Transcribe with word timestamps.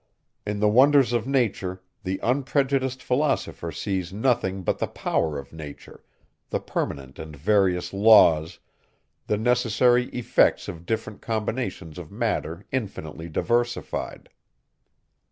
In 0.47 0.59
the 0.59 0.67
wonders 0.67 1.13
of 1.13 1.27
nature, 1.27 1.83
the 2.03 2.19
unprejudiced 2.23 3.03
philosopher 3.03 3.71
sees 3.71 4.11
nothing 4.11 4.63
but 4.63 4.79
the 4.79 4.87
power 4.87 5.37
of 5.37 5.53
nature, 5.53 6.03
the 6.49 6.59
permanent 6.59 7.19
and 7.19 7.35
various 7.35 7.93
laws, 7.93 8.57
the 9.27 9.37
necessary 9.37 10.05
effects 10.05 10.67
of 10.67 10.87
different 10.87 11.21
combinations 11.21 11.99
of 11.99 12.11
matter 12.11 12.65
infinitely 12.71 13.29
diversified. 13.29 14.29